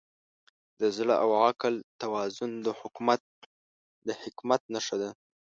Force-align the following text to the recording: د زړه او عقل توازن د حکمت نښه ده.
د 0.79 0.81
زړه 0.97 1.15
او 1.23 1.29
عقل 1.45 1.75
توازن 2.01 2.51
د 4.05 4.11
حکمت 4.29 4.57
نښه 4.73 4.95
ده. 5.01 5.09